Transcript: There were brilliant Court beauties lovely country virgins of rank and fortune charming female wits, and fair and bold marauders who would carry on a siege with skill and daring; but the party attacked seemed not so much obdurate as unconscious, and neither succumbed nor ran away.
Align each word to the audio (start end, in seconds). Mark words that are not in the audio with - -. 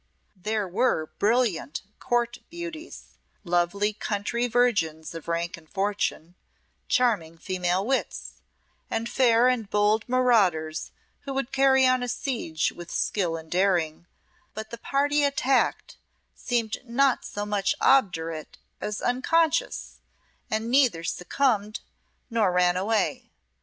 There 0.35 0.67
were 0.67 1.11
brilliant 1.19 1.83
Court 1.99 2.39
beauties 2.49 3.19
lovely 3.43 3.93
country 3.93 4.47
virgins 4.47 5.13
of 5.13 5.27
rank 5.27 5.57
and 5.57 5.69
fortune 5.69 6.33
charming 6.87 7.37
female 7.37 7.85
wits, 7.85 8.41
and 8.89 9.07
fair 9.07 9.47
and 9.47 9.69
bold 9.69 10.09
marauders 10.09 10.91
who 11.19 11.35
would 11.35 11.51
carry 11.51 11.85
on 11.85 12.01
a 12.01 12.07
siege 12.07 12.71
with 12.71 12.89
skill 12.89 13.37
and 13.37 13.51
daring; 13.51 14.07
but 14.55 14.71
the 14.71 14.79
party 14.79 15.23
attacked 15.23 15.97
seemed 16.33 16.77
not 16.83 17.23
so 17.23 17.45
much 17.45 17.75
obdurate 17.79 18.57
as 18.79 19.03
unconscious, 19.03 19.99
and 20.49 20.71
neither 20.71 21.03
succumbed 21.03 21.79
nor 22.27 22.51
ran 22.51 22.75
away. 22.75 23.29